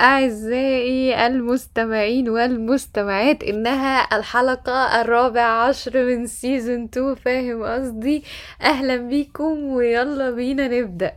[0.00, 8.24] أعزائي المستمعين والمستمعات إنها الحلقة الرابع عشر من سيزون 2 فاهم قصدي؟
[8.62, 11.12] أهلا بيكم ويلا بينا نبدأ.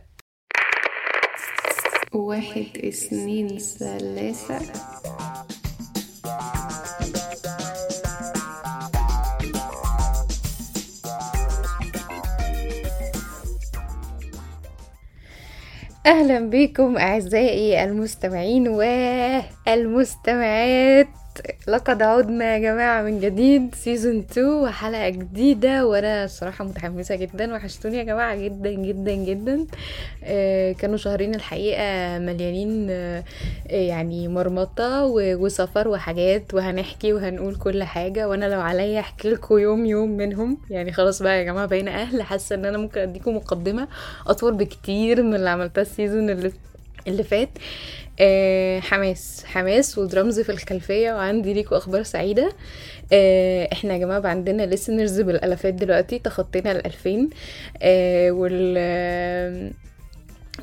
[2.12, 4.58] واحد اثنين ثلاثة.
[16.06, 18.68] أهلا بكم أعزائي المستمعين
[19.66, 21.08] والمستمعات.
[21.68, 27.96] لقد عدنا يا جماعة من جديد سيزون 2 وحلقة جديدة وأنا الصراحة متحمسة جدا وحشتوني
[27.98, 29.66] يا جماعة جدا جدا جدا.
[30.24, 33.24] آه كانوا شهرين الحقيقة مليانين آه
[33.66, 38.28] يعني مرمطة وسفر وحاجات وهنحكي وهنقول كل حاجة.
[38.28, 40.58] وأنا لو عليا أحكي لكم يوم يوم منهم.
[40.70, 42.22] يعني خلاص بقى يا جماعة بقينا أهل.
[42.22, 43.88] حاسة إن أنا ممكن أديكم مقدمة
[44.26, 46.52] أطول بكتير من اللي عملتها ال season اللي
[47.08, 47.48] اللي فات.
[48.20, 49.44] آه حماس.
[49.46, 52.52] حماس ودرامز في الخلفية وعندي ليكوا أخبار سعيدة.
[53.12, 57.30] آه إحنا يا جماعة عندنا listeners بالألفات دلوقتي تخطينا الألفين
[57.82, 58.30] آه،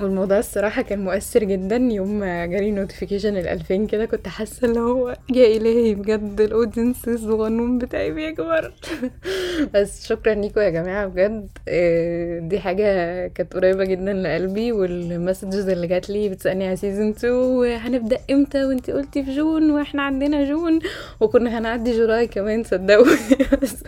[0.02, 5.10] والموضوع الصراحة كان مؤثر جدا يوم ما جالي notification الألفين كده كنت حاسة اللي هو
[5.34, 8.74] يا إلهي بجد ال audience الصغنون بتاعي بيكبر.
[9.74, 11.50] بس شكرا ليكم يا جماعة بجد.
[11.68, 17.10] آه، دي حاجة كانت قريبة جدا لقلبي وال messages اللي جات لي بتسألني على season
[17.10, 20.80] 2 وهنبدأ إمتى؟ وإنتي قلتي في June وإحنا عندنا June
[21.20, 23.18] وكنا هنعدي July كمان صدقوني.
[23.62, 23.84] بس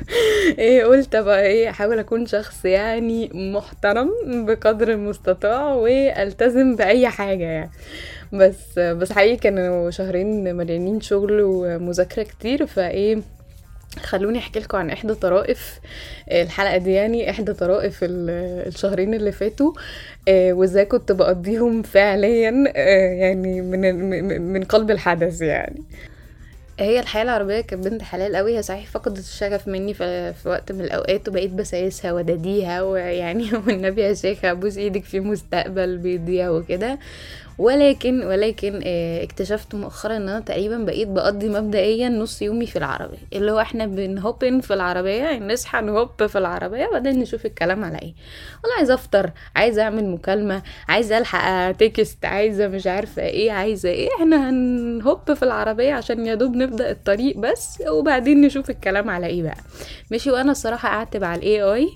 [0.60, 4.10] إيه قلت بقى إيه أحاول أكون شخص يعني محترم
[4.46, 5.74] بقدر المستطاع
[6.08, 7.72] والتزم بأي حاجة يعني.
[8.34, 13.22] بس بس حقيقي كانوا شهرين مليانين شغل ومذاكرة كتير فإيه
[14.04, 15.80] خلوني أحكي لكم عن إحدى طرائف
[16.32, 19.74] الحلقة دي يعني إحدى طرائف ال- الشهرين اللي فاتوا
[20.28, 25.84] آه، وإزاي كنت بقضيهم فعليا آه، يعني من- من قلب الحدث يعني.
[26.80, 30.82] هي الحياة العربية كانت بنت حلال قوي هي صحيح فقدت الشغف مني في, وقت من
[30.82, 37.00] الأوقات وبقيت بسايسها وداديها ويعني والنبي يا شيخ أبوس إيدك في مستقبل بيضيع وكده.
[37.60, 43.18] ولكن ولكن آه، اكتشفت مؤخرا إن أنا تقريبا بقيت بقضي مبدئيا نص يومي في العربية.
[43.34, 48.14] اللي هو إحنا بنهوبن في العربية نصحى نهوب في العربية وبعدين نشوف الكلام على إيه.
[48.64, 54.10] والله عايزة أفطر عايزة أعمل مكالمة عايزة ألحق text عايزة مش عارفة إيه عايزة إيه.
[54.20, 59.28] إحنا هن hop في العربية عشان يا دوب نبدأ الطريق بس وبعدين نشوف الكلام على
[59.28, 59.58] إيه بقى.
[60.12, 61.90] ماشي وأنا الصراحة أعتب على ال AI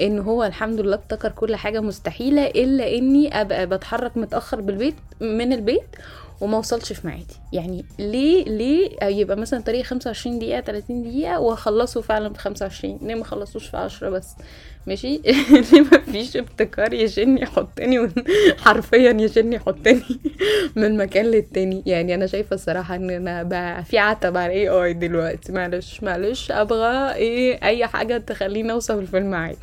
[0.00, 5.52] إن هو الحمد لله ابتكر كل حاجة مستحيلة إلا إني أبقى بتحرك متأخر بالبيت من
[5.52, 5.96] البيت
[6.40, 7.36] وما اوصلش في ميعادي.
[7.52, 13.14] يعني ليه ليه يبقى مثلا طريق 25 دقيقة 30 دقيقة وأخلصه فعلا في 25 ليه
[13.14, 14.28] ما خلصوش في 10 بس؟
[14.86, 15.20] ماشي؟
[15.72, 18.08] ليه ما فيش ابتكار يشني يحطني
[18.64, 20.02] حرفيا يشني يحطني
[20.76, 24.92] من مكان للتاني؟ يعني أنا شايفة الصراحة إن أنا بقى في عتب على الاي اي
[24.92, 25.52] دلوقتي.
[25.52, 29.56] معلش معلش أبغى إيه أي حاجة تخليني أوصل في الميعاد.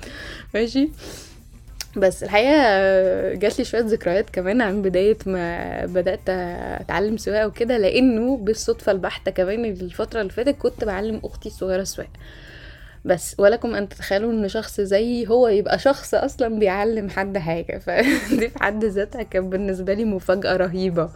[0.53, 0.90] ماشي؟
[1.97, 6.29] بس الحقيقة جات لي شوية ذكريات كمان عن بداية ما بدأت
[6.81, 12.09] أتعلم سواقة وكده لأنه بالصدفة البحتة كمان الفترة اللي فاتت كنت بعلم أختي الصغيره السواقة.
[13.06, 18.50] بس ولكم أن تتخيلوا إن شخص زيي هو يبقى شخص أصلا بيعلم حد حاجة فدي
[18.50, 21.09] في حد ذاتها كان بالنسبة لي مفاجأة رهيبة.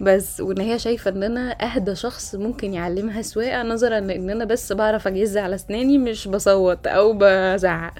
[0.00, 4.72] بس وإن هي شايفة إن أنا أهدى شخص ممكن يعلمها سواقة نظرا لأن أنا بس
[4.72, 7.94] بعرف أجز على أسناني مش بصوت أو بزعق.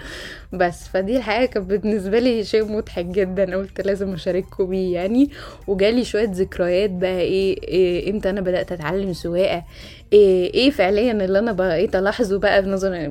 [0.52, 0.88] بس.
[0.88, 3.56] فدي الحقيقة كانت بالنسبة لي شيء مضحك جدا.
[3.56, 5.30] قلت لازم أشارككم بيه يعني.
[5.66, 9.64] وجالي شوية ذكريات بقى إيه, إيه إمتى أنا بدأت أتعلم سواقة.
[10.12, 13.10] إيه, إيه فعليا اللي أنا بقيت ألاحظه بقى بنظر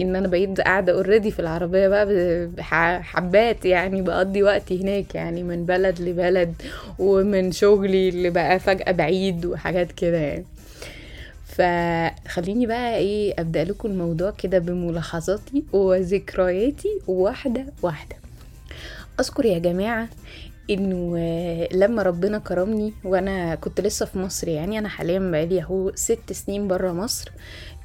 [0.00, 2.06] إن أنا بقيت قاعدة اوريدي في العربية بقى
[2.56, 4.02] بحبات يعني.
[4.02, 6.54] بقضي وقتي هناك يعني من بلد لبلد
[6.98, 10.44] ومن شغلي اللي بقى فجأة بعيد وحاجات كده يعني.
[11.58, 18.16] فخليني بقى إيه أبدأ لكم الموضوع كده بملاحظاتي وذكرياتي واحدة واحدة.
[19.20, 20.08] أذكر يا جماعة
[20.70, 21.18] انه
[21.72, 26.68] لما ربنا كرمني وأنا كنت لسه في مصر يعني أنا حاليا بقالي اهو ست سنين
[26.68, 27.30] برا مصر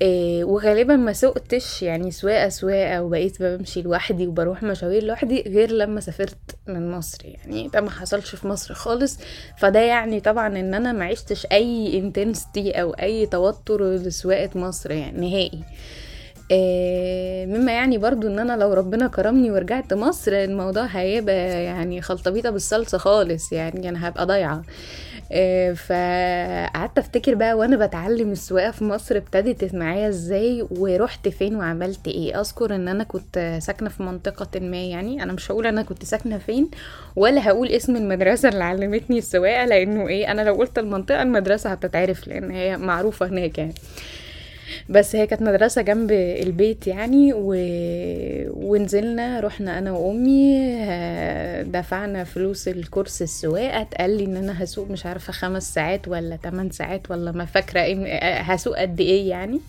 [0.02, 6.00] آه، وغالبا ما سوقتش يعني سواقة سواقة وبقيت بمشي لوحدي وبروح مشاوير لوحدي غير لما
[6.02, 7.26] سافرت من مصر.
[7.26, 9.20] يعني ده ما حصلش في مصر خالص.
[9.58, 15.30] فده يعني طبعا إن أنا ما عشتش أي انتنستي أو أي توتر لسواقة مصر يعني
[15.30, 15.64] نهائي.
[17.46, 22.98] مما يعني برضو إن أنا لو ربنا كرمني ورجعت مصر الموضوع هيبقى يعني خلطبيطة بالصلصة
[22.98, 24.64] خالص يعني أنا هبقى ضايعة.
[25.32, 32.08] آه، فقعدت أفتكر بقى وأنا بتعلم السواقة في مصر ابتدت معايا إزاي ورحت فين وعملت
[32.08, 32.40] إيه.
[32.42, 36.38] أذكر إن أنا كنت ساكنة في منطقة ما يعني أنا مش هقول أنا كنت ساكنة
[36.38, 36.70] فين
[37.16, 42.28] ولا هقول اسم المدرسة اللي علمتني السواقة لأنه إيه أنا لو قلت المنطقة المدرسة هتتعرف
[42.28, 43.74] لأن هي معروفة هناك يعني.
[44.90, 47.54] بس هي كانت مدرسة جنب البيت يعني و...
[48.54, 50.58] ونزلنا رحنا أنا وأمي
[51.64, 56.70] دفعنا فلوس الكورس السواقة اتقال لي إن أنا هسوق مش عارفة خمس ساعات ولا تمن
[56.70, 59.60] ساعات ولا ما فاكرة إيه هسوق قد إيه يعني.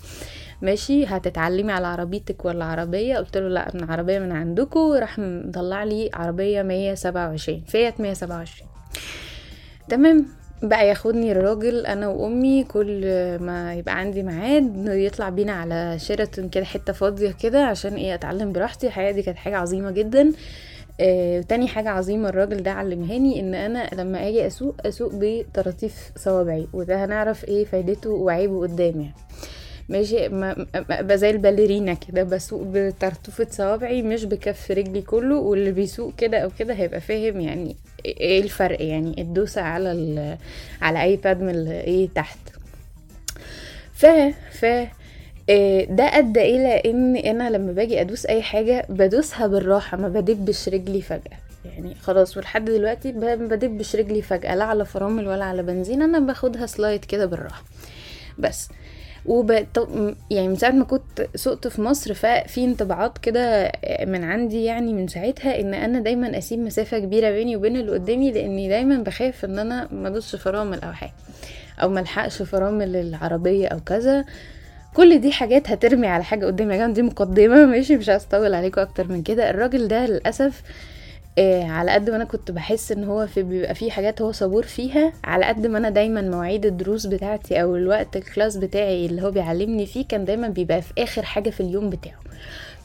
[0.62, 5.84] ماشي هتتعلمي على عربيتك ولا عربية؟ قلت له لا من عربية من عندكم راح مطلع
[5.84, 8.68] لي عربية مية سبعة وعشرين فيت مية سبعة وعشرين.
[9.88, 10.26] تمام.
[10.68, 13.00] بقى ياخدني الراجل أنا وأمي كل
[13.40, 18.52] ما يبقى عندي ميعاد يطلع بينا على شيراتون كده حتة فاضية كده عشان إيه أتعلم
[18.52, 18.86] براحتي.
[18.86, 20.32] الحقيقة دي كانت حاجة عظيمة جدا.
[21.00, 26.66] آه، تاني حاجة عظيمة الراجل ده علمهاني إن أنا لما أجي أسوق أسوق بطراطيف صوابعي
[26.72, 29.14] وده هنعرف إيه فايدته وعيبه قدام يعني.
[29.88, 36.12] ماشي ما ابقى زي الباليرينا كده بسوق بطرطوفة صوابعي مش بكف رجلي كله واللي بيسوق
[36.18, 40.38] كده أو كده هيبقى فاهم يعني إيه الفرق يعني؟ الدوسة على
[40.82, 42.38] على اي باد من إيه تحت.
[43.94, 44.06] ف
[44.52, 44.64] ف
[45.50, 50.68] آه، ده أدى إلى إن أنا لما باجي أدوس أي حاجة بدوسها بالراحة ما بدبش
[50.68, 51.38] رجلي فجأة.
[51.64, 56.66] يعني خلاص ولحد دلوقتي بدبش رجلي فجأة لا على فرامل ولا على بنزين أنا باخدها
[56.66, 57.64] سلايد كده بالراحة.
[58.38, 58.68] بس
[59.26, 59.50] وب...
[60.30, 63.72] يعني من ساعة ما كنت سقت في مصر ففي انطباعات كده
[64.06, 68.32] من عندي يعني من ساعتها إن أنا دايما أسيب مسافة كبيرة بيني وبين اللي قدامي
[68.32, 71.12] لأني دايما بخاف إن أنا ما فرامل أو حاجة
[71.82, 74.24] أو ملحقش فرامل العربية أو كذا.
[74.94, 76.72] كل دي حاجات هترمي على حاجة قدامي.
[76.72, 79.50] يا جماعة دي مقدمة ماشي مش أطول عليكم أكتر من كده.
[79.50, 80.62] الراجل ده للأسف
[81.38, 84.62] آه على قد ما أنا كنت بحس إن هو في بيبقى في حاجات هو صبور
[84.62, 89.30] فيها على قد ما أنا دايما مواعيد الدروس بتاعتي أو الوقت الكلاس بتاعي اللي هو
[89.30, 92.18] بيعلمني فيه كان دايما بيبقى في آخر حاجة في اليوم بتاعه.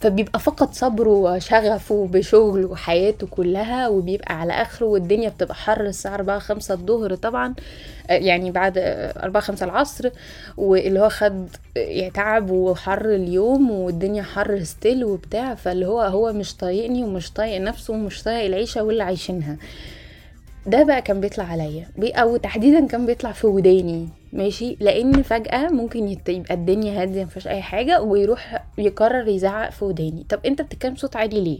[0.01, 6.39] فبيبقى فقط صبره وشغفه بشغله وحياته كلها وبيبقى على آخره والدنيا بتبقى حر الساعة 4
[6.39, 7.53] 5 الظهر طبعا
[8.09, 10.09] آه، يعني بعد 4 5 العصر
[10.57, 16.55] واللي هو خد يعني تعب وحر اليوم والدنيا حر still وبتاع فاللي هو هو مش
[16.55, 19.57] طايقني ومش طايق نفسه ومش طايق العيشة واللي عايشينها.
[20.65, 21.87] ده بقى كان بيطلع عليا.
[22.03, 24.09] أو تحديدا كان بيطلع في وداني.
[24.33, 30.25] ماشي؟ لأن فجأة ممكن يبقى الدنيا هادية مفيش أي حاجة ويروح يقرر يزعق في وداني.
[30.29, 31.59] طب أنت بتتكلم صوت عالي ليه؟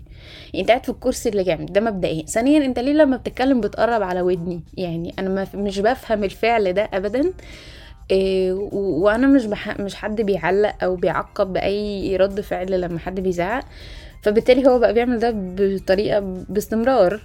[0.53, 2.25] يعني أنت قاعد في الكرسي اللي جنبي ده مبدئيا.
[2.25, 7.33] ثانيا أنت ليه لما بتتكلم بتقرب على ودني؟ يعني أنا مش بفهم الفعل ده ابدا.
[8.11, 9.79] وأنا مش بح...
[9.79, 13.65] مش حد بيعلق أو بيعقب بأي رد فعل لما حد بيزعق.
[14.23, 16.19] فبالتالي هو بقى بيعمل ده بطريقة
[16.49, 17.21] باستمرار.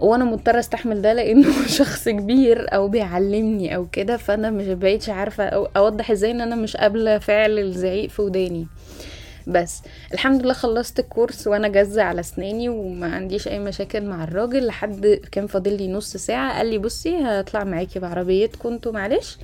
[0.00, 5.44] وأنا مضطرة أستحمل ده لأنه شخص كبير أو بيعلمني أو كده فأنا مش بقيتش عارفة
[5.44, 8.66] أو أوضح إزاي إن أنا مش قابلة فعل الزعيق في وداني.
[9.46, 9.82] بس
[10.14, 14.66] الحمد لله خلصت الكورس وأنا جزة على أسناني وما عنديش أي مشاكل مع الراجل.
[14.66, 19.38] لحد كان فاضل لي نص ساعة قال لي بصي هطلع معاكي بعربيتكم أنتوا معلش.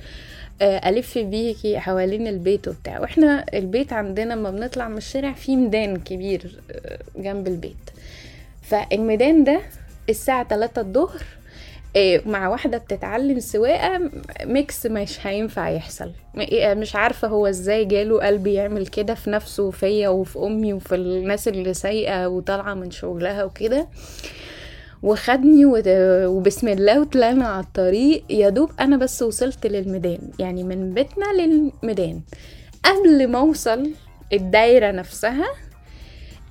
[0.61, 2.99] ألف بيكي حوالين البيت وبتاع.
[2.99, 7.89] وإحنا البيت عندنا لما بنطلع من الشارع في ميدان كبير آه، جنب البيت.
[8.61, 9.61] فالميدان ده
[10.09, 11.21] الساعة تلاتة الظهر
[11.95, 14.09] إيه، مع واحدة بتتعلم سواقة
[14.43, 16.11] ميكس مش هينفع يحصل.
[16.37, 20.95] إيه، مش عارفة هو إزاي جاله قلبي يعمل كده في نفسه وفيا وفي أمي وفي
[20.95, 23.87] الناس اللي سايقة وطالعة من شغلها وكده.
[25.03, 28.23] وخدني وبسم الله وطلعنا على الطريق.
[28.29, 32.21] يا دوب أنا بس وصلت للميدان يعني من بيتنا للميدان.
[32.85, 33.91] قبل ما أوصل
[34.33, 35.45] الدايرة نفسها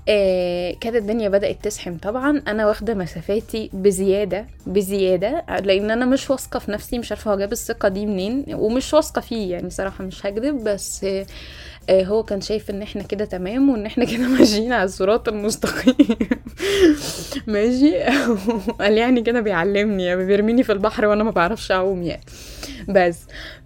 [0.09, 2.43] آه كانت الدنيا بدأت تزحم طبعا.
[2.49, 7.53] أنا واخدة مسافاتي بزيادة بزيادة لأن أنا مش واثقة في نفسي مش عارفة هو جاب
[7.53, 11.27] الثقة دي منين ومش واثقة فيه يعني صراحة مش هكذب بس آه
[11.91, 15.95] هو كان شايف إن إحنا كده تمام وإن إحنا كده ماشيين على الصراط المستقيم.
[17.47, 17.95] ماشي؟
[18.81, 22.23] قال يعني كده بيعلمني يعني بيرميني في البحر وأنا ما بعرفش أعوم يعني.
[22.89, 23.19] بس.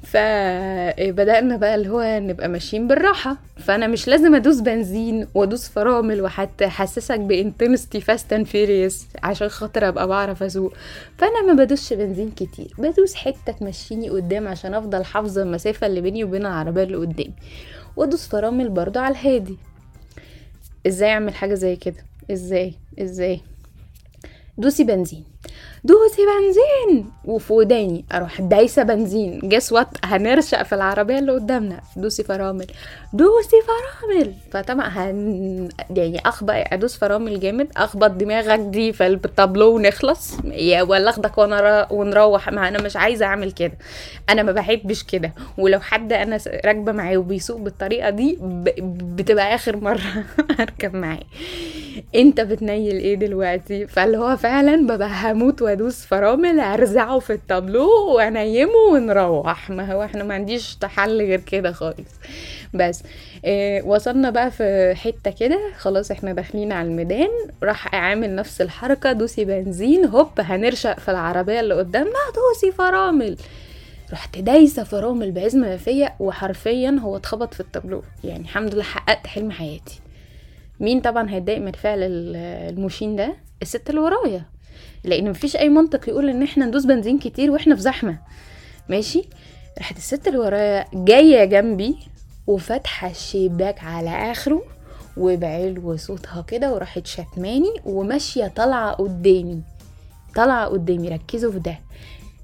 [0.02, 3.36] فبدأنا بقى اللي هو نبقى ماشيين بالراحة.
[3.56, 9.48] فأنا مش لازم أدوس بنزين وأدوس فرامل وحتى أحسسك بال intensity Fast and Furious عشان
[9.48, 10.72] خاطر أبقى بعرف أسوق
[11.18, 12.74] فأنا ما بدوسش بنزين كتير.
[12.78, 17.34] بدوس حتة تمشيني قدام عشان أفضل حافظة المسافة اللي بيني وبين العربية اللي قدامي.
[18.00, 19.56] وأدوس فرامل برضو على الهادي.
[20.86, 23.40] إزاي أعمل حاجة زي كده؟ إزاي؟ إزاي؟
[24.58, 25.24] دوسي بنزين.
[25.84, 27.10] دوسي بنزين!
[27.24, 29.40] وفي وداني أروح دايسة بنزين.
[29.44, 31.80] guess what هنرشق في العربية اللي قدامنا.
[31.96, 32.66] دوسي فرامل.
[33.12, 34.34] دوسي فرامل!
[34.52, 37.68] فطبعا هن يعني اخبط أدوس فرامل جامد.
[37.76, 40.32] أخبط دماغك دي في الطابلو ونخلص.
[40.44, 42.48] يا ولا أخدك وأنا ونروح.
[42.48, 43.78] ما أنا مش عايزة أعمل كده.
[44.30, 45.32] أنا ما بحبش كده.
[45.58, 48.38] ولو حد أنا راكبة معاه وبيسوق بالطريقة دي
[48.90, 50.24] بتبقى آخر مرة
[50.60, 51.20] أركب معاه.
[52.14, 58.76] انت بتنيل إيه دلوقتي؟ فاللي هو فعلا ببقى هموت وادوس فرامل ارزعه في التابلو وانيمه
[58.92, 59.70] ونروح.
[59.70, 62.10] ما هو إحنا ما عنديش حل غير كده خالص.
[62.74, 63.02] بس
[63.44, 65.60] آه وصلنا بقى في حتة كده.
[65.78, 67.28] خلاص إحنا داخلين على الميدان.
[67.62, 69.12] راح عامل نفس الحركة.
[69.12, 70.04] دوسي بنزين.
[70.04, 72.12] هوب هنرشق في العربية اللي قدامنا.
[72.34, 73.36] دوسي فرامل.
[74.12, 76.12] رحت دايسة فرامل بعزم ما فيا.
[76.20, 78.02] وحرفيا هو اتخبط في التابلو.
[78.24, 80.00] يعني الحمد لله حققت حلم حياتي.
[80.80, 84.42] مين طبعا هيتضايق من الفعل المشين ده؟ الست اللي ورايا.
[85.04, 88.18] لأن مفيش أي منطق يقول إن إحنا ندوس بنزين كتير وإحنا في زحمة.
[88.88, 89.22] ماشي؟
[89.78, 91.96] راحت الست اللي ورايا جاية جنبي
[92.46, 94.62] وفاتحة الشباك على آخره
[95.16, 99.62] وبعلو صوتها كده وراحت شتماني وماشية طالعة قدامي.
[100.36, 101.78] طالعة قدامي ركزوا في ده.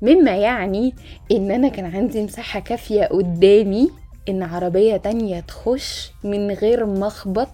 [0.03, 0.95] مما يعني
[1.33, 3.91] إن أنا كان عندي مساحة كافية قدامي
[4.29, 7.49] إن عربية تانية تخش من غير مخبط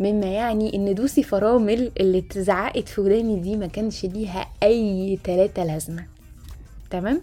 [0.00, 5.64] مما يعني إن دوسي فرامل اللي اتزعقت في وداني دي ما كانش ليها أي تلاتة
[5.64, 6.04] لازمة.
[6.90, 7.20] تمام؟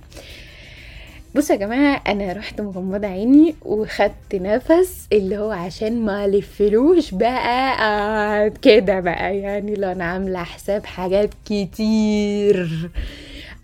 [1.36, 7.74] بصوا يا جماعة أنا رحت مغمضة عيني وخدت نفس اللي هو عشان ما لفلوش بقى
[7.82, 9.38] آه كده بقى.
[9.38, 12.70] يعني لو أنا عاملة حساب حاجات كتير.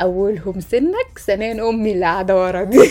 [0.01, 2.79] أولهم سنك ثانيا أمي اللي قاعدة ورا دي.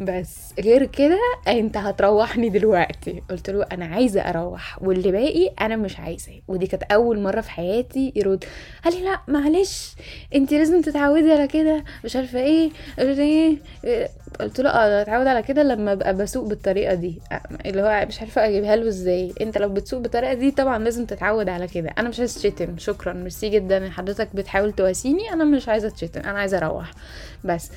[0.00, 0.45] بس.
[0.60, 3.22] غير كده انت هتروحني دلوقتي.
[3.30, 6.32] قلت له أنا عايزة أروح واللي باقي أنا مش عايزة.
[6.48, 8.44] ودي كانت أول مرة في حياتي يرد
[8.84, 9.94] قال لي لا معلش
[10.34, 14.08] انت لازم تتعودي على كده مش عارفة إيه إيه
[14.40, 17.18] قلت له آه اتعود على كده لما ابقى بسوق بالطريقة دي.
[17.66, 19.32] اللي هو مش عارفة اجيبها له إزاي.
[19.40, 21.90] انت لو بتسوق بالطريقة دي طبعا لازم تتعود على كده.
[21.98, 26.38] أنا مش عايزة اتشتم شكرا ميرسي جدا حضرتك بتحاول تواسيني أنا مش عايزة اتشتم أنا
[26.38, 26.90] عايزة أروح.
[27.44, 27.70] بس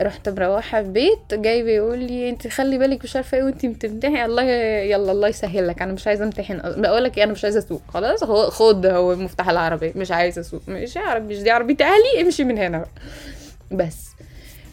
[0.00, 4.24] رحت مروحة البيت جاي بيقول لي انت خلي بالك مش عارفة إيه وانت بتمتحني.
[4.24, 6.60] الله يلا الله يسهل لك أنا مش عايزة امتحن.
[6.80, 7.82] بقول لك أنا مش عايزة أسوق.
[7.88, 10.62] خلاص خد هو مفتاح العربية مش عايزة أسوق.
[10.68, 12.86] مش عارف مش دي عربيه أهلي امشي من هنا
[13.72, 14.08] بس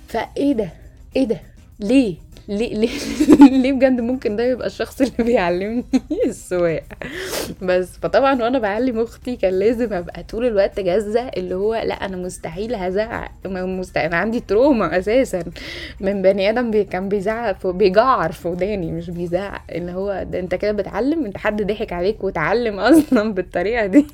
[0.08, 0.70] فإيه ده؟
[1.16, 1.42] إيه ده؟
[1.80, 2.16] ليه؟
[2.50, 2.90] ليه ليه
[3.62, 5.84] ليه بجد ممكن ده يبقى الشخص اللي بيعلمني
[6.26, 6.84] السواقة؟
[7.62, 12.18] بس فطبعا وأنا بعلم أختي كان لازم أبقى طول الوقت جاهزة اللي هو لأ أنا
[12.18, 15.44] مستحيل هزعق مستحيل أنا عندي تروما أساسا.
[16.00, 19.62] من بني آدم بي كان بيزعق بيجعر في وداني مش بيزعق.
[19.72, 24.06] اللي هو ده أنت كده بتعلم أنت حد ضحك عليك وتعلم أصلا بالطريقة دي.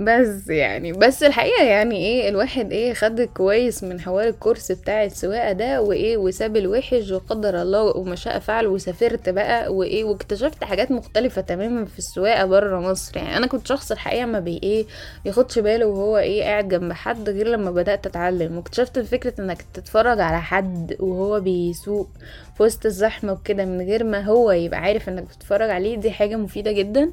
[0.00, 5.52] بس يعني بس الحقيقة يعني إيه الواحد إيه خد كويس من حوار الكورس بتاع السواقة
[5.52, 11.40] ده وإيه وساب الوحش وقدر الله وما شاء فعل وسافرت بقى وإيه واكتشفت حاجات مختلفة
[11.42, 13.16] تماما في السواقة بره مصر.
[13.16, 14.84] يعني أنا كنت شخص الحقيقة ما بي إيه
[15.24, 18.56] ياخدش باله وهو إيه قاعد جنب حد غير لما بدأت أتعلم.
[18.56, 22.08] واكتشفت فكرة إنك تتفرج على حد وهو بيسوق
[22.60, 26.36] في وسط الزحمة وكده من غير ما هو يبقى عارف إنك بتتفرج عليه دي حاجة
[26.36, 27.10] مفيدة جدا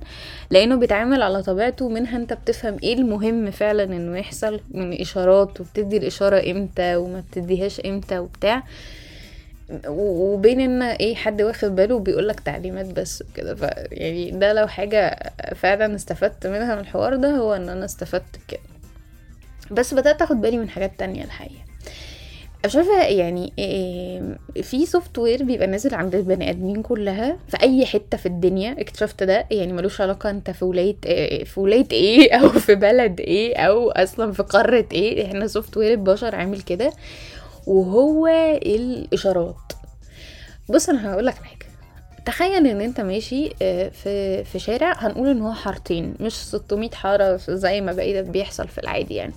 [0.51, 5.97] لأنه بيتعامل على طبيعته منها أنت بتفهم إيه المهم فعلا إنه يحصل من إشارات وبتدي
[5.97, 8.63] الإشارة إمتى وما بتديهاش إمتى وبتاع.
[9.87, 13.55] وبين إن إيه حد واخد باله وبيقول لك تعليمات بس وكده.
[13.55, 13.61] ف
[13.91, 15.19] يعني ده لو حاجة
[15.55, 18.59] فعلا استفدت منها من الحوار ده هو إن أنا استفدت كده
[19.71, 21.66] بس بدأت أخد بالي من حاجات تانية الحقيقة.
[22.67, 23.53] مش عارفة يعني
[24.63, 29.45] في software بيبقى نازل عند البني آدمين كلها في أي حتة في الدنيا اكتشفت ده
[29.51, 30.95] يعني ملوش علاقة أنت في ولايه
[31.43, 36.35] في ولايه إيه أو في بلد إيه أو أصلا في قارة إيه إحنا software البشر
[36.35, 36.91] عامل كده
[37.67, 38.27] وهو
[38.65, 39.55] الإشارات.
[40.69, 41.67] بص أنا هقول لك حاجة.
[42.25, 43.49] تخيل إن أنت ماشي
[44.03, 48.77] في في شارع هنقول إن هو حارتين مش 600 حارة زي ما بقيت بيحصل في
[48.77, 49.33] العادي يعني.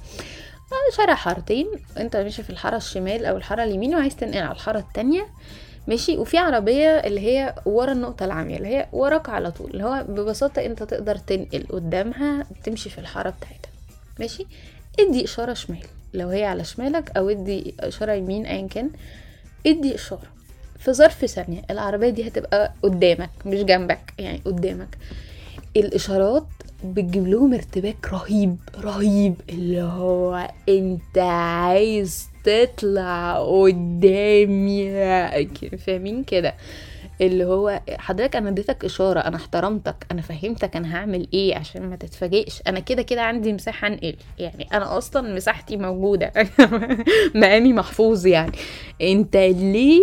[0.97, 1.67] شارع حارتين.
[1.99, 5.27] انت ماشي في الحارة الشمال أو الحارة اليمين وعايز تنقل على الحارة التانية
[5.89, 10.05] ماشي؟ وفي عربية اللي هي ورا النقطة العامية اللي هي وراك على طول اللي هو
[10.09, 13.71] ببساطة انت تقدر تنقل قدامها تمشي في الحارة بتاعتها
[14.19, 14.47] ماشي؟
[15.01, 15.83] ادي إشارة شمال
[16.15, 18.91] لو هي على شمالك أو ادي إشارة يمين ايا كان
[19.67, 20.27] ادي إشارة.
[20.79, 24.99] في ظرف ثانية العربية دي هتبقى قدامك مش جنبك يعني قدامك.
[25.77, 26.47] الإشارات
[26.85, 29.35] بتجيب لهم ارتباك رهيب رهيب.
[29.49, 34.91] اللي هو انت عايز تطلع قدامي.
[35.79, 36.55] فاهمين كده؟
[37.21, 41.97] اللي هو حضرتك أنا اديتك إشارة أنا احترمتك أنا فهمتك أنا هعمل إيه عشان ما
[41.97, 42.63] تتفاجئش.
[42.67, 46.33] أنا كده كده عندي مساحة أنقل يعني أنا أصلا مساحتي موجودة
[47.35, 48.53] مقامي محفوظ يعني.
[49.03, 50.01] أنت ليه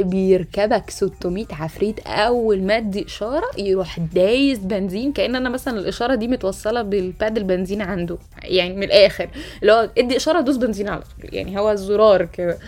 [0.00, 6.28] بيركبك 600 عفريت أول ما أدي إشارة يروح دايس بنزين؟ كأن أنا مثلا الإشارة دي
[6.28, 9.30] متوصلة بال pad البنزين عنده يعني من الآخر.
[9.62, 12.58] اللي هو ادي إشارة دوس بنزين على طول يعني هو الزرار كده.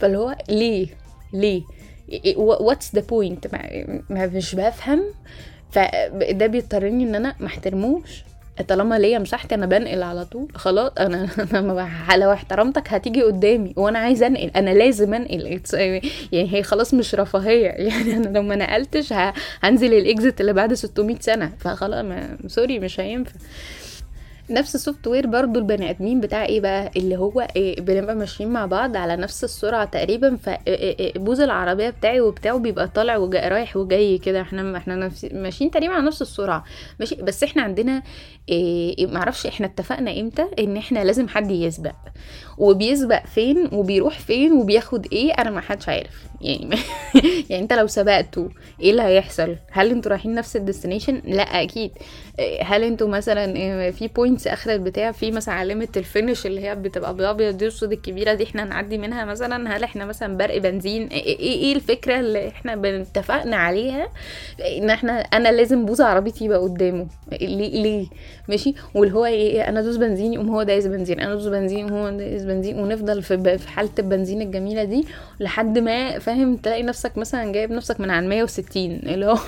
[0.00, 0.86] فاللي هو ليه؟
[1.32, 1.62] ليه؟
[2.36, 3.46] what's the point
[4.10, 5.02] مش بفهم.
[5.72, 8.22] فده بيضطرني إن أنا ما أحترموش.
[8.68, 10.48] طالما ليا مساحتي أنا بنقل على طول.
[10.54, 13.72] خلاص أنا أنا لو احترمتك هتيجي قدامي.
[13.76, 14.50] وأنا عايزة أنقل.
[14.56, 15.60] أنا لازم أنقل.
[16.32, 17.68] يعني هي خلاص مش رفاهية.
[17.88, 19.12] يعني أنا لو ما نقلتش
[19.62, 21.52] هنزل الاكزit اللي بعد 600 سنة.
[21.60, 23.32] فخلاص ما- سوري مش هينفع.
[24.50, 28.66] نفس السوفت وير برضو البني آدمين بتاع إيه بقى؟ اللي هو إيه بنبقى ماشيين مع
[28.66, 34.40] بعض على نفس السرعة تقريبا فبوز العربية بتاعي وبتاعه بيبقى طالع وجاي رايح وجاي كده.
[34.40, 36.64] إحنا إحنا ماشيين تقريبا على نفس السرعة.
[37.00, 38.02] ماشي؟ بس إحنا عندنا
[38.48, 41.94] إيه معرفش إحنا اتفقنا إمتى إن إحنا لازم حد يسبق.
[42.58, 46.24] وبيسبق فين وبيروح فين وبياخد إيه أنا ما حدش عارف.
[46.40, 46.76] يعني
[47.50, 48.48] يعني انت لو سبقتوا
[48.80, 51.90] إيه اللي هيحصل؟ هل أنتوا رايحين نفس ال destination؟ لا أكيد.
[52.38, 56.60] إيه، هل أنتوا مثلا إيه، في points آخر البتاع في مثلا علامة ال finish اللي
[56.60, 60.58] هي بتبقى بالابيض دي والسود الكبيرة دي إحنا نعدي منها مثلا؟ هل إحنا مثلا برق
[60.58, 64.08] بنزين؟ إيه إيه, إيه الفكرة اللي إحنا بنتفقنا عليها؟
[64.78, 67.06] إن إحنا أنا لازم بوز عربيتي يبقى قدامه.
[67.40, 68.06] ليه ليه؟
[68.48, 71.20] ماشي؟ واللي هو إيه أنا دوس بنزين يقوم هو دايس بنزين.
[71.20, 72.78] أنا دوس بنزين وهو دايس بنزين.
[72.80, 75.06] ونفضل في حالة البنزين الجميلة دي
[75.40, 79.38] لحد ما فاهم؟ تلاقي نفسك مثلا جايب نفسك من عن 160 اللي هو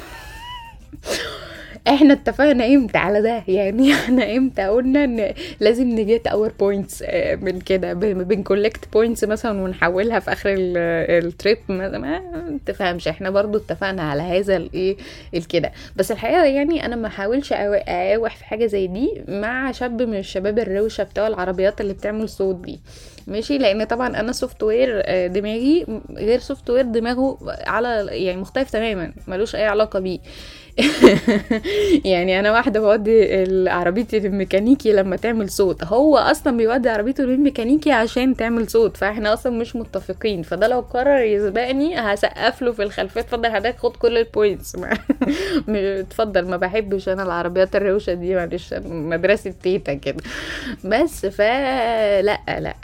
[1.88, 7.04] إحنا اتفقنا إمتى على ده؟ يعني إحنا إمتى قلنا إن لازم ن get our points
[7.42, 13.58] من كده بن collect points مثلا ونحولها في آخر ال trip ما تفهمش إحنا برضو
[13.58, 14.96] اتفقنا على هذا الايه
[15.34, 20.18] الكده بس الحقيقة يعني أنا ما حاولش اقاوح في حاجة زي دي مع شاب من
[20.18, 22.80] الشباب الروشة بتوع العربيات اللي بتعمل صوت دي.
[23.26, 29.56] ماشي؟ لأن طبعا أنا software آه، دماغي غير software دماغه على يعني مختلف تماما ملوش
[29.56, 30.18] أي علاقة بيه.
[32.04, 35.84] يعني أنا واحدة بودي عربيتي للميكانيكي لما تعمل صوت.
[35.84, 40.42] هو أصلا بيودي عربيته للميكانيكي عشان تعمل صوت فإحنا أصلا مش متفقين.
[40.42, 43.20] فده لو قرر يسبقني هسقف له في الخلفية.
[43.20, 44.76] اتفضل حضرتك خد كل ال points
[45.68, 48.74] اتفضل ما بحبش أنا العربيات الروشة دي معلش.
[48.84, 50.22] مدرسة تيتا كده.
[50.84, 52.74] بس فلا لا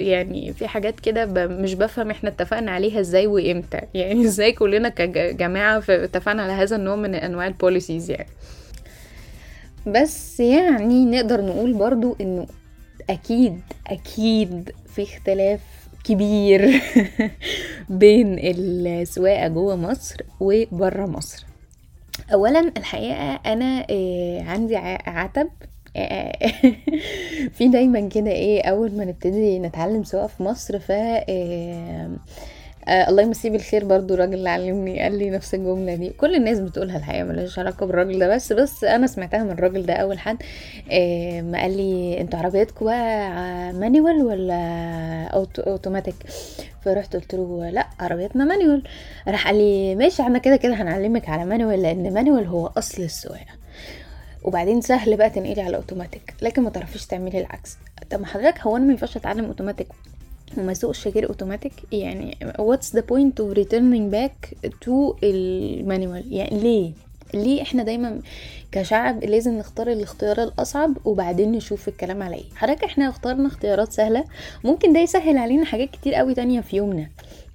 [0.00, 3.80] يعني في حاجات كده مش بفهم إحنا اتفقنا عليها إزاي وإمتى.
[3.94, 8.30] يعني إزاي كلنا كجماعه اتفقنا على هذا النوع من أنواع البوليسيز يعني.
[9.86, 12.46] بس يعني نقدر نقول برضو إنه
[13.10, 15.60] أكيد أكيد في اختلاف
[16.04, 16.82] كبير
[17.88, 21.46] بين السواقة جوه مصر وبره مصر.
[22.32, 25.48] اولا الحقيقة أنا آه، عندي عتب
[25.96, 26.32] آه،
[27.56, 30.92] في دايما كده إيه أول ما نبتدي نتعلم سواقة في مصر ف
[32.90, 36.10] آه، الله يمسيه بالخير برضو الراجل اللي علمني قال لي نفس الجملة دي.
[36.10, 39.94] كل الناس بتقولها الحقيقة ملهاش علاقة بالراجل ده بس بس أنا سمعتها من الراجل ده
[39.94, 40.36] أول حد.
[40.92, 44.56] آه ما قال لي أنتوا عربيتكم بقى مانيوال ولا
[45.66, 46.14] أوتوماتيك؟
[46.84, 48.82] فرحت قلت له لا عربيتنا مانيوال.
[49.28, 53.60] راح قال لي ماشي إحنا كده كده هنعلمك على manual لأن manual هو أصل السواقة.
[54.44, 57.76] وبعدين سهل بقى تنقلي على أوتوماتيك لكن ما تعرفيش تعملي العكس.
[58.10, 59.88] طب ما حضرتك هو أنا ما ينفعش أتعلم أوتوماتيك؟
[60.58, 64.54] وما اسوقش غير اوتوماتيك يعني what's the point of returning back
[64.86, 66.92] to ال manual يعني ليه؟
[67.34, 68.20] ليه إحنا دايما
[68.72, 72.44] كشعب لازم نختار الاختيار الاصعب وبعدين نشوف الكلام على إيه.
[72.56, 74.24] حضرتك إحنا اخترنا اختيارات سهلة
[74.64, 77.08] ممكن ده يسهل علينا حاجات كتير قوي تانية في يومنا.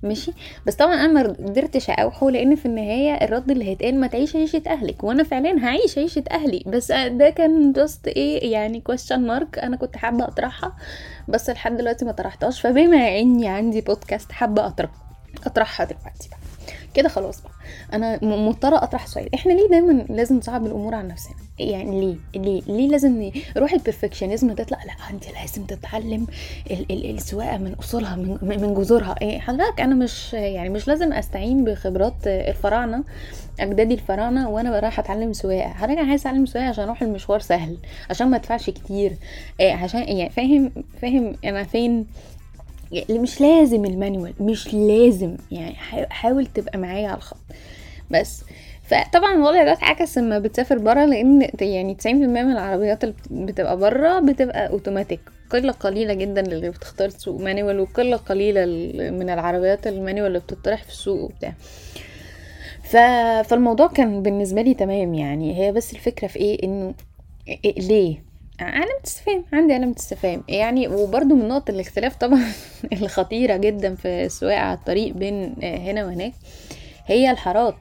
[0.03, 0.31] ماشي؟
[0.67, 4.61] بس طبعا أنا ما قدرتش اوحه لأن في النهاية الرد اللي هيتقال ما تعيش عيشة
[4.67, 6.63] أهلك وأنا فعلا هعيش عيشة أهلي.
[6.67, 10.75] بس ده كان جاست إيه يعني question مارك أنا كنت حابة أطرحها
[11.27, 14.89] بس لحد دلوقتي ما طرحتهاش فبما إني عندي بودكاست حابة اطرح
[15.45, 16.39] أطرحها دلوقتي بقى.
[16.93, 17.51] كده خلاص بقى.
[17.93, 22.61] أنا مضطرة أطرح سؤال إحنا ليه دايما لازم نصعب الأمور على نفسنا؟ يعني ليه؟ ليه؟
[22.67, 26.27] ليه لازم روح البرفكشنزم تطلع لا أنت لازم تتعلم
[26.71, 29.15] ال- ال- السواقة من أصولها من, من جذورها.
[29.21, 33.03] إيه حضرتك أنا مش يعني مش لازم أستعين بخبرات الفراعنة
[33.59, 35.69] أجدادي الفراعنة وأنا رايحة أتعلم سواقة.
[35.69, 37.77] حضرتك أنا عايز أتعلم سواقة عشان أروح المشوار سهل
[38.09, 39.13] عشان ما أدفعش كتير.
[39.59, 42.05] إيه عشان يعني فاهم فاهم أنا فين؟
[42.91, 47.37] يعني مش لازم المانيوال مش لازم يعني حا- حاول تبقى معايا على الخط.
[48.11, 48.43] بس
[48.83, 52.07] فطبعا الوضع ده اتعكس لما بتسافر بره لأن يعني 90%
[52.43, 55.19] من العربيات اللي بت- بتبقى بره بتبقى اوتوماتيك
[55.49, 60.39] قلة قليلة جدا اللي بتختار تسوق manual وقلة قليلة ال- من العربيات ال manual اللي
[60.39, 61.53] بتطرح في السوق وبتاع.
[62.83, 62.97] ف...
[63.49, 65.59] فالموضوع كان بالنسبة لي تمام يعني.
[65.65, 66.93] هي بس الفكرة في إيه؟ إنه
[67.47, 68.24] إيه ليه؟
[68.59, 72.43] علامة استفهام عندي علامة استفهام يعني وبرده من نقط الاختلاف طبعا
[73.01, 76.33] الخطيرة جدا في السواقة على الطريق بين هنا وهناك.
[77.05, 77.75] هي الحارات.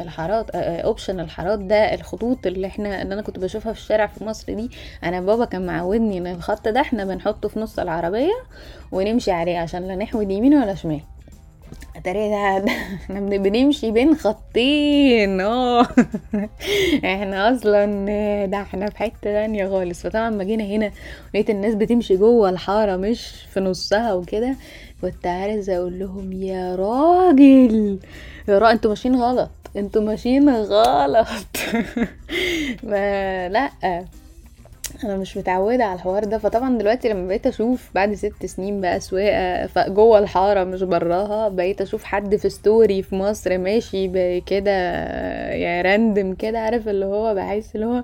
[0.00, 4.54] الحارات اوبشن الحارات ده الخطوط اللي إحنا اللي أنا كنت بشوفها في الشارع في مصر
[4.54, 4.70] دي.
[5.04, 8.32] أنا بابا كان معودني إن الخط ده إحنا بنحطه في نص العربية
[8.92, 11.00] ونمشي عليه عشان لا نحود يمين ولا شمال.
[12.04, 12.12] ده
[13.04, 15.40] إحنا بنمشي بين خطين.
[15.40, 15.82] آه.
[17.04, 17.86] إحنا أصلا
[18.46, 20.02] ده إحنا في حتة تانية خالص.
[20.02, 20.90] فطبعا ما جينا هنا
[21.34, 24.56] لقيت الناس بتمشي جوه الحارة مش في نصها وكده.
[25.02, 27.98] كنت عايزة أقول لهم يا راجل
[28.48, 29.50] يا راجل أنتوا ماشيين غلط.
[29.76, 31.26] أنتوا ماشيين غلط.
[32.82, 34.04] ما لأ.
[35.04, 39.00] أنا مش متعودة على الحوار ده فطبعا دلوقتي لما بقيت أشوف بعد ست سنين بقى
[39.00, 44.70] سواقة جوه الحارة مش براها بقيت أشوف حد في story في مصر ماشي كده
[45.50, 48.02] يعني random كده عارف اللي هو بحس اللي هو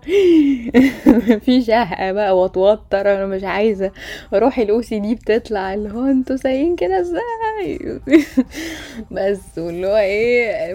[1.45, 3.91] في شهقه بقى واتوتر أنا مش عايزة.
[4.35, 7.79] روحي الاوسي دي بتطلع اللي هو أنتوا سايقين كده إزاي؟
[9.11, 10.75] بس واللي هو إيه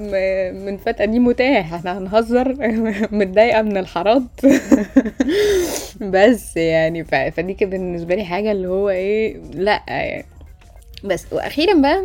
[0.51, 2.55] من فتره دي متاح إحنا هنهزر
[3.11, 4.21] متضايقة من الحارات.
[6.15, 10.25] بس يعني فدي كانت بالنسبة لي حاجة اللي هو إيه لأ يعني.
[11.03, 12.03] بس وأخيرا بقى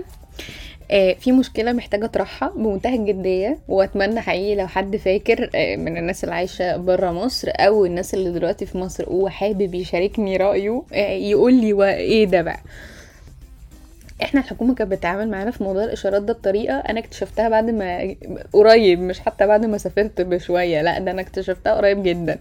[0.91, 6.25] آه في مشكلة محتاجة أطرحها بمنتهى الجدية وأتمنى حقيقي لو حد فاكر آه من الناس
[6.25, 11.55] اللي عايشة برا مصر أو الناس اللي دلوقتي في مصر وحابب يشاركني رأيه آه يقول
[11.55, 12.61] لي وايه ده بقى.
[14.23, 18.15] إحنا الحكومة كانت بتتعامل معانا في موضوع الإشارات ده بطريقة أنا اكتشفتها بعد ما
[18.53, 22.39] قريب مش حتى بعد ما سافرت بشوية لا ده أنا اكتشفتها قريب جدا.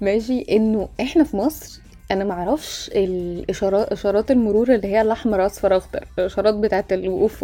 [0.00, 6.04] ماشي؟ إنه إحنا في مصر أنا معرفش الاشارات إشارات المرور اللي هي الأحمر اصفر اخضر
[6.18, 7.42] الإشارات بتاعة الوقوف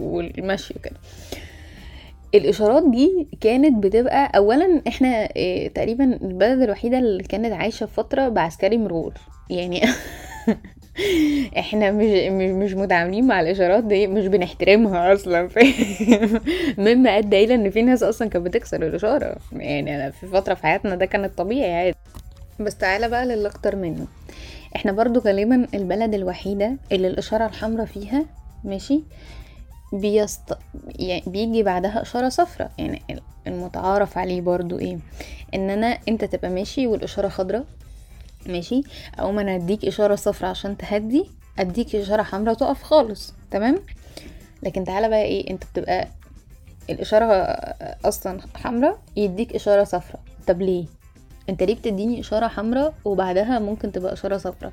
[0.00, 0.96] والمشي وكده.
[2.34, 8.76] الإشارات دي كانت بتبقى اولا إحنا آه تقريبا البلد الوحيدة اللي كانت عايشة فترة بعسكري
[8.78, 9.14] مرور.
[9.50, 9.82] يعني
[11.58, 12.06] إحنا مش
[12.52, 15.48] مش متعاملين مع الاشارات دي مش بنحترمها أصلا
[16.78, 19.36] مما أدى إلى إن في ناس أصلا كانت بتكسر الإشارة.
[19.52, 21.96] يعني أنا في فترة في حياتنا ده كان الطبيعي عادي.
[22.60, 24.06] بس تعالى بقى للي أكتر منه.
[24.76, 28.24] إحنا برضو غالبا البلد الوحيدة اللي الإشارة الحمراء فيها
[28.64, 29.02] ماشي؟
[29.92, 30.58] بيست...
[30.98, 32.70] يعني بيجي بعدها إشارة صفراء.
[32.78, 33.02] يعني
[33.46, 34.98] المتعارف عليه برضو إيه؟
[35.54, 37.64] إن أنا أنت تبقى ماشي والإشارة خضراء
[38.48, 38.82] ماشي؟
[39.20, 41.24] أو ما أنا أديك إشارة صفراء عشان تهدي
[41.58, 43.78] أديك إشارة حمراء تقف خالص تمام؟
[44.62, 46.08] لكن تعالى بقى إيه أنت بتبقى
[46.90, 47.24] الإشارة
[48.04, 50.20] أصلا حمراء يديك إشارة صفراء.
[50.46, 50.84] طب ليه؟
[51.48, 54.72] أنت ليه بتديني إشارة حمراء وبعدها ممكن تبقى إشارة صفراء؟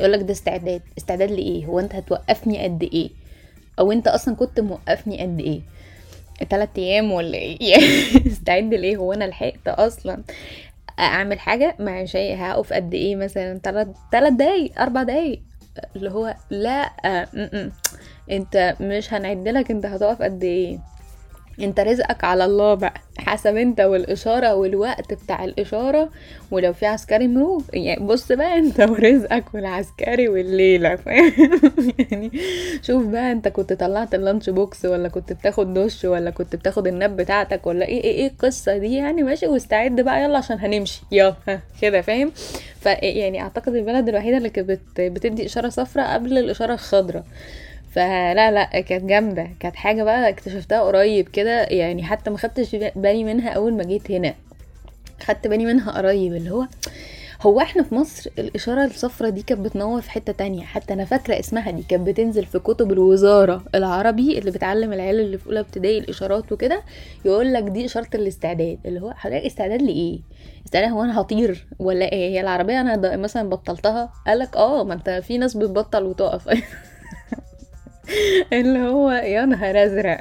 [0.00, 0.82] يقولك ده استعداد.
[0.98, 3.10] استعداد لإيه؟ هو أنت هتوقفني قد إيه؟
[3.78, 5.60] أو أنت أصلا كنت موقفني قد إيه؟
[6.50, 7.76] تلات أيام ولا إيه؟
[8.32, 10.22] استعد ليه؟ هو أنا لحقت أصلا
[10.98, 13.60] اعمل حاجة مع شيء هقف قد إيه مثلا؟
[14.12, 15.42] تلات دقايق أربع دقايق.
[15.96, 16.90] اللي هو لا
[17.32, 17.72] م -م.
[18.30, 20.78] انت مش هنعدلك انت هتقف قد إيه.
[21.60, 22.94] انت رزقك على الله بقى.
[23.18, 26.10] حسب انت والإشارة والوقت بتاع الإشارة
[26.50, 30.98] ولو في عسكري مرور يعني بص بقى انت ورزقك والعسكري والليلة
[32.10, 32.30] يعني
[32.82, 36.86] شوف بقى انت كنت طلعت ال lunch box ولا كنت بتاخد دش ولا كنت بتاخد
[36.86, 40.58] ال nap بتاعتك ولا إيه إيه إيه القصة دي يعني؟ ماشي واستعد بقى يلا عشان
[40.58, 41.02] هنمشي.
[41.12, 41.34] يلا
[41.82, 42.32] كده فاهم؟
[42.80, 47.24] فيعني أعتقد البلد الوحيدة اللي كانت بتدي إشارة صفراء قبل الإشارة الخضراء.
[47.94, 49.48] فلا لا كانت جامدة.
[49.60, 54.10] كانت حاجة بقى اكتشفتها قريب كده يعني حتى ما خدتش بالي منها أول ما جيت
[54.10, 54.34] هنا.
[55.20, 56.66] خدت بالي منها قريب اللي هو
[57.42, 60.64] هو إحنا في مصر الإشارة الصفرة دي كانت بتنور في حتة تانية.
[60.64, 65.38] حتى أنا فاكرة اسمها دي كانت بتنزل في كتب الوزارة العربي اللي بتعلم العيال اللي
[65.38, 66.82] في أولى ابتدائي الإشارات وكده
[67.24, 68.78] يقول لك دي إشارة الاستعداد.
[68.86, 70.18] اللي هو حضرتك استعداد لإيه؟
[70.66, 75.10] استعداد هو أنا هطير ولا إيه؟ هي العربية أنا مثلا بطلتها؟ قالك آه ما أنت
[75.10, 76.48] في ناس بتبطل وتقف.
[78.52, 80.20] اللي هو يا نهار أزرق.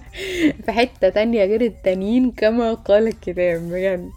[0.64, 4.10] في حتة تانية غير التانيين كما قال الكتاب بجد.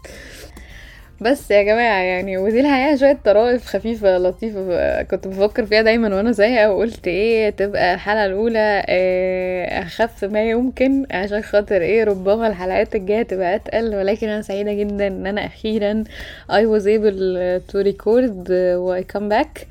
[1.22, 6.32] بس يا جماعة يعني ودي الحقيقة شوية طرائف خفيفة لطيفة كنت بفكر فيها دايما وأنا
[6.32, 12.94] زيها وقلت إيه تبقى الحلقة الأولى إيه أخف ما يمكن عشان خاطر إيه ربما الحلقات
[12.94, 16.04] الجاية تبقى أتقل ولكن أنا سعيدة جدا إن أنا أخيرا
[16.50, 17.18] I was able
[17.72, 19.66] to record و I come back.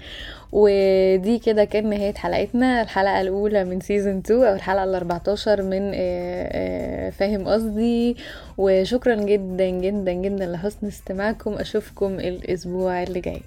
[0.51, 5.91] ودي كده كان نهاية حلقتنا الحلقة الأولى من سيزن 2 أو الحلقة الأربعتاشر من
[7.11, 8.17] فاهم قصدي.
[8.57, 11.53] وشكرا جدا جدا جدا لحسن استماعكم.
[11.53, 13.41] أشوفكم الأسبوع اللي جاي.